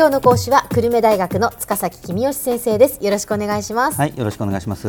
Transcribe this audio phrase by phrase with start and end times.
[0.00, 3.04] 今日の講師は久留米大学の塚崎君吉先生です。
[3.04, 4.88] よろしくお願いしますはいよろしくお願いします、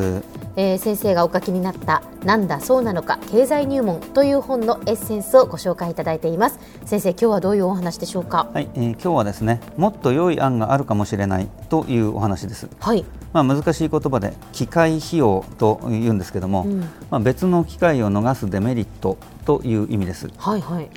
[0.55, 6.60] えー先生がお書きになったなんだそうなのか経済入門という本のエッセンスをご紹介いただいています。
[6.86, 8.50] 先生今日はどういうお話でしょうか？
[8.54, 12.70] はい、えー今日はですねもっと良い案があるかもしれないというお話です。
[12.80, 13.04] はい。
[13.34, 16.80] まあ難しい言葉で機械費用と言うんですけども、うん。
[17.09, 20.30] まあ別の機会を逃すデメリットという意味です。
[20.38, 20.89] はいはい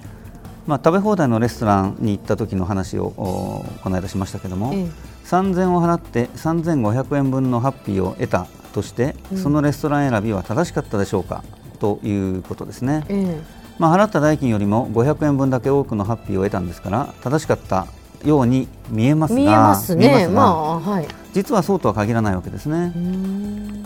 [0.66, 4.88] まあ食べ放題のレストランに行った時の話をおこの間しましたけども、ええ。
[5.26, 9.38] 3000を払って3500円分のハッピーを得たとして、うん。
[9.38, 11.44] そのレストラン選びは正しかったでしょうか
[11.78, 13.40] ということですね、え
[13.78, 17.86] まあ、払った代金よりも500円分だけ多くのハッピーを得たんですから正しかった
[18.24, 21.06] ように見えますがえ見えます見えがねまあはい。
[21.34, 22.92] 実はそうとは限らないわけですね。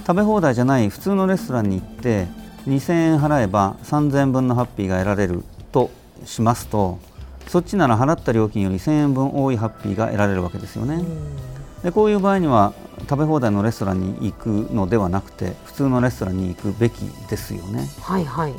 [0.07, 2.27] 食べ放題じゃない普通のレストランに行って
[2.67, 5.43] 2000円払えば3000円分のハッピーが得られる
[5.73, 5.91] と
[6.25, 6.99] しますと
[7.47, 11.03] そっちなら払った料金より1000円分多いハッピーが得られるわけですよね、
[11.83, 12.75] でこういう場合には
[13.09, 16.99] 食べ放題のレストランに行くのではなくて普通のレストランに行くべき
[17.31, 17.89] ですよね。
[18.01, 18.55] はいはい。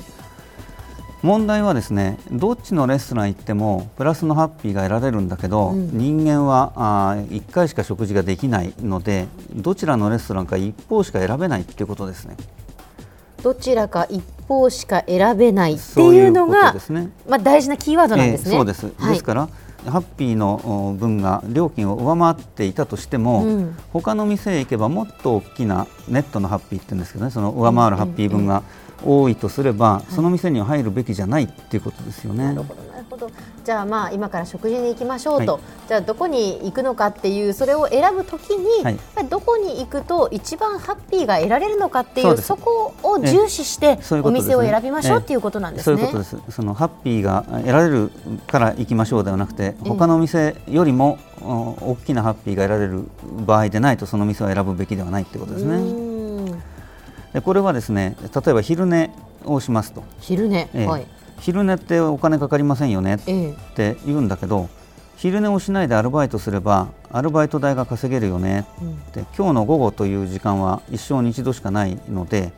[1.22, 5.90] 問題はですねどっちのレストラン行ってもプラスのハッピーが得られるんだけど、うん。
[5.98, 12.38] 人間はあ1回しか食事ができないのでどちらのレストランか一方しか選べないっていうことですね。
[13.44, 17.10] どちらか一方しか選べないっていうのがね。
[17.30, 19.12] まあ大事なキーワードなんですね、ええそうです、はい。
[19.12, 19.48] ですから
[19.86, 23.78] ハッピーのお分が料金を上回っていたとしても、うん。
[23.94, 28.64] 他の店へ行けばもっと大きなネットのハッピーって言うんですけどねその上回るハッピー分が
[29.06, 32.46] 多いとすれば、その店には入るべきじゃないっていうことですよね。
[32.46, 32.82] なるほど
[33.66, 35.62] じゃあまあ今から食事に行きましょうと、はい。
[35.88, 39.00] じゃあどこに行くのかっていうそれを選ぶときに、はい。
[39.30, 45.24] どこに行くと一番ハッピーが得られるのかっていうそこを重視してお店を選びましょうええ。
[45.24, 45.98] っていうことなんですね。
[45.98, 46.56] そういうことです。
[46.56, 48.12] そのハッピーが得られる
[48.48, 53.04] から行きましょうではなくて、他の店よりもお大きなハッピーが得られる
[53.46, 56.54] 場合でないとその店を選ぶべきではないってことですうね。
[57.34, 59.12] でこれはですね、例えば昼寝
[59.46, 60.88] をしますと、昼寝、ええ。
[60.88, 61.06] はい、
[61.40, 63.52] 昼寝ってお金かかりませんよねええ。
[63.52, 64.70] って言うんだけど、
[65.18, 68.94] 昼寝をしないでアルバイトすればアルバイト代が稼げるよねうん。
[68.94, 72.54] って今日の午後という時間は一生に一度しかないので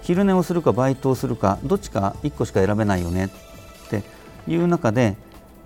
[0.00, 3.28] 昼寝をするかバイトをするかどっちか1個しか選べないよねっ
[3.90, 4.02] て
[4.48, 5.16] いう中で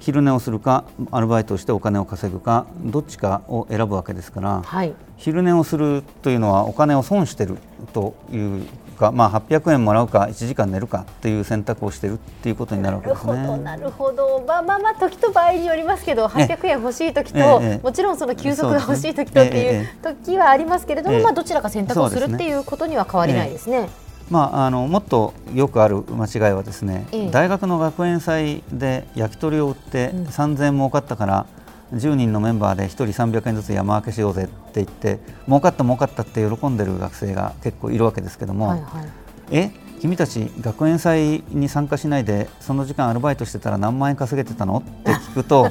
[0.00, 4.92] 昼寝をするかアルバイトをしてお金を稼ぐかどっちかを選ぶわけですからはい。
[5.18, 7.58] 昼寝をするというのはお金を損してる
[7.92, 8.66] という
[9.00, 13.64] か、まあ、800円もらうか1時間寝るかっていう選択をしてるっていうことになるわけなるですほど、ね。
[13.64, 17.80] なるほど、まあまあまあ、時と場合によりますけど、800円欲しい時と、ええええ。
[17.82, 21.22] もちろんその休息が欲しい時とっていう時はありますけれども、ええ。
[21.22, 23.88] まあどちらか選択をするっていうことには変わりないですね。
[24.30, 27.30] まあ、あのもっとよくある間違いはですね、ええ。
[27.30, 30.24] 大学の学園祭で焼き鳥を売ってうん。
[30.26, 31.46] 3000円儲かったから、
[31.92, 39.08] 10人のメンバーで1人300円ずつ山分けしようぜって言って儲かった儲かったって喜んでる学生が結構いるわけですけども、はいはい。
[39.50, 45.70] え君たち学園祭に参加しないでその時間アルバイトしてたら何万円稼げてたのって聞くと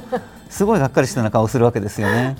[0.50, 2.36] すごいがっかりしたような顔するわけですよね。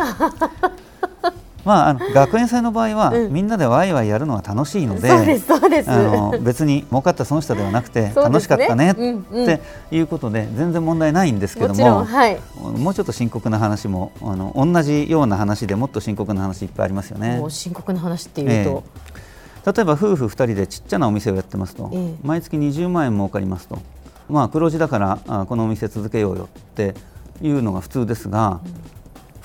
[1.66, 3.34] まあ、あの学園祭の場合は、うん。
[3.34, 5.12] みんなでワイワイやるのが楽しいので。
[5.12, 9.62] あの別に儲かった損したではなくて、 楽しかったねって
[9.92, 12.40] いうことで全然問題ないんですけどももんはい。
[12.78, 17.38] もうちょっと深刻な話もあの同じような話でもっと深刻な話いっぱいありますよね。
[17.38, 17.52] もう。
[17.52, 18.84] 深刻な話っていうと、
[19.74, 22.14] 例えば夫婦2人でちっちゃなお店をやってますと、ええ。
[22.24, 23.80] 毎月20万円儲かりますと、
[24.30, 26.96] まあ、黒字だからあこのお店続けようよって
[27.42, 28.60] いうのが普通ですが、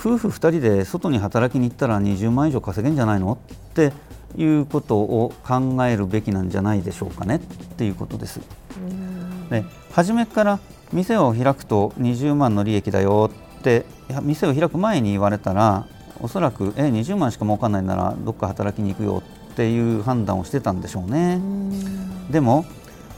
[0.05, 3.33] 夫婦2人で外に働きに行ったら20万以上稼げんじゃないの？
[3.33, 3.93] って
[4.37, 8.41] いうことを考えるべきなんじゃないでしょうかねっていうことです。
[9.49, 10.59] で初めから
[10.93, 13.87] 店を開くと20万の利益だよって
[14.23, 15.87] 店を開く前に言われたら
[16.21, 19.23] おそらくえ20万しか儲かんないならどっか働きに行くよ
[19.53, 21.41] っていう判断をしてたんでしょうね。
[22.31, 22.67] でも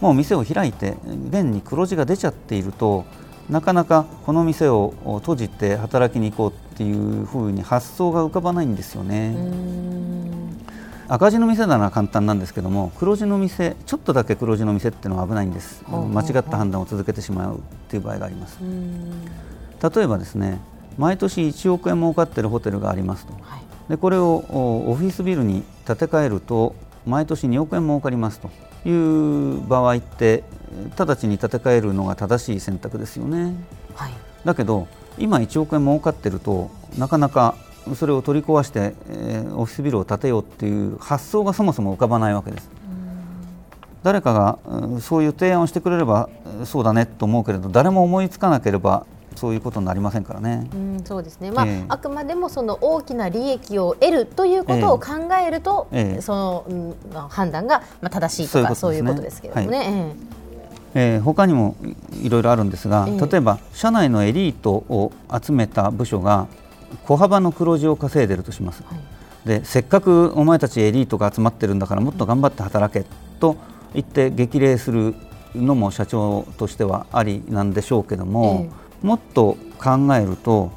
[0.00, 0.96] もう店を開いて
[1.30, 3.06] 現に黒字が出ちゃっていると
[3.48, 9.34] なかなかこの店を閉じて働きに行こうっていうふうに発想が浮かばないんですよね。
[11.08, 15.82] 赤字の店なら簡単なんですけども黒字の店ちょっとだけ黒字の店っていうのは危ないんです。
[15.88, 18.58] 間違った判断を続けてしまうっていう場合があります。
[18.60, 20.60] 例えばですね
[20.98, 23.32] 毎年1億円儲かってるホテルがありますと。
[23.40, 23.62] はい。
[23.88, 26.74] でこれをおオフィスビルに建て替えると
[27.06, 28.50] 毎年2億円儲かりますと。
[28.84, 30.44] いう場合って
[30.96, 33.54] 直ちに建て替えるのが正しい選択ですよね。
[33.94, 34.12] はい。
[34.44, 34.86] だけど
[35.18, 37.54] 今1億円儲かってるとなかなか
[37.94, 42.68] それを取り壊して、えーオフィスビルを建てようっていう発想がそもそも浮かばないわけです。
[44.02, 46.28] 誰かがうんそういう提案をしてくれれば
[46.60, 50.68] うんそうだねと思うけれど誰も思いつかなければそういうことになりませんからね。
[50.74, 51.50] うん、そうですね。
[51.50, 60.14] まあ、ええあくまでもその大きな利益を得るということを考えると、ええその、うんまあ判断がまあ正しいとかそういうことですけれどもね。
[60.18, 60.36] えー
[61.22, 61.76] 他にも
[62.22, 63.26] いろいろあるんですが、ええ。
[63.26, 65.12] 例えば社内のエリートを
[65.42, 66.48] 集めた部署が
[67.04, 68.82] 小幅の黒字を稼いでいるとします。
[68.84, 69.00] はい。
[69.46, 73.04] でせっかくお前たちエリートが集まってるんだからもっと頑張って働け
[73.38, 73.56] と
[73.94, 75.14] 言って激励する
[75.54, 78.68] のも社長としてはありなんでしょうけども、
[79.02, 80.72] もっと考えると、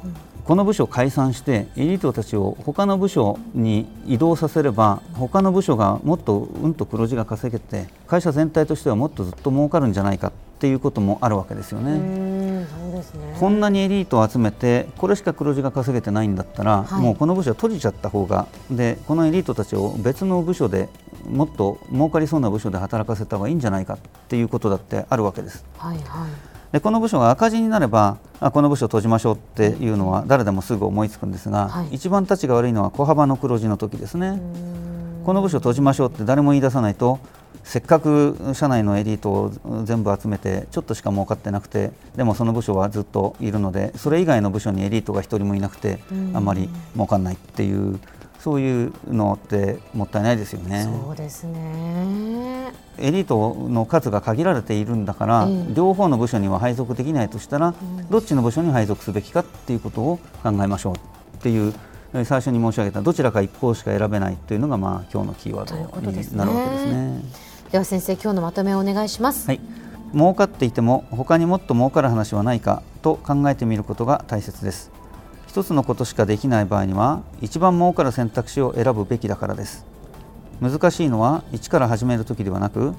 [0.50, 11.92] この部署を解散してエリートたちを他の部署に移動させれば他の部署がもっとうんと黒字が稼げて会社全体としてはもっとずっと儲かるんじゃないかっていうこともあるわけですよね。
[11.92, 13.36] うん、うんそうですね。
[13.38, 20.88] こんなにエリートを集めてこれしか黒字が稼げてないんだったら、はいもうこの部署は閉じちゃった方がでこのエリートたちを別の部署で
[21.30, 25.64] もっと儲かりそうな部署で働かせた方がいいんじゃないかっていうことだってあるわけです。
[25.78, 26.49] はいはい。
[26.72, 34.40] でこの部署が赤字になればあこの部署を閉じましょうっていうのは誰でもすぐ思いつくんですが、はい一番立ちが悪いのは小幅の黒字の時ですね。
[35.24, 37.18] この部署を閉じましょうって誰も言い出さないと
[37.62, 39.52] せっかく社内のエリートを
[39.84, 48.00] 全部集めてちょっとしか儲かってなくてでもその部署はずっといるのでそれ以外の部署にエリートが一人もいなくてうんあんまり儲かんないっていう
[48.42, 50.88] そういうのってもったいないですよね。
[51.06, 52.72] そうですね。
[52.98, 57.74] エリートの数が限られているんだから、ええ両方の部署には配属できないとしたら、ん
[58.10, 60.98] どっちの部署に配属すべきかっていうことを考えましょうっ
[61.42, 61.74] ていう
[62.14, 67.22] えー最初に申し上げたどちらか一方しか選べないというのが、まあ、今日のキーワードになるわけですね。
[67.70, 69.46] では先生今日のまとめをお願いします。
[69.46, 69.60] はい、
[70.12, 74.90] 儲かっていても他にもっと儲かる話はないかと考えてみることが大切です
[75.50, 79.84] 一つのことしかできない場合には一番儲かる選択肢を選ぶべきだからです
[80.60, 82.94] 難しいのは一から始める時ではなく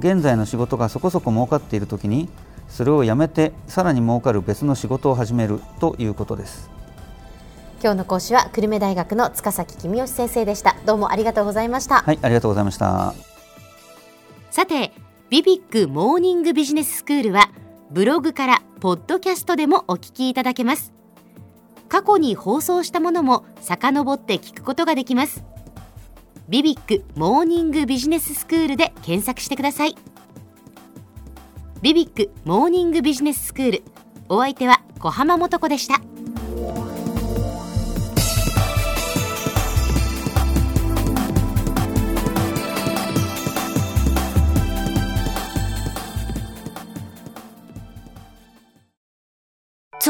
[0.00, 2.28] 現在の仕事がそこそこ儲かっている時に
[2.68, 6.68] それをやめてさらに儲かる別の仕事を始めるということです
[7.80, 10.74] 今日の講師は久留米大学の塚崎君吉先生でした。
[10.84, 12.00] どうもありがとうございました。
[12.00, 13.14] はいありがとうございました
[14.50, 14.92] さて
[15.30, 17.50] ビビックモーニングビジネススクールは
[17.92, 20.93] ブログからポッドキャストでもお聞きいただけます
[21.94, 25.44] 過去に放送したものも遡って聞くことができます。
[26.48, 29.94] ビビックモーニングビジネススクールで検索してください。
[31.82, 33.82] ビビックモーニングビジネススクール
[34.28, 36.00] お相手は小浜もとこでした。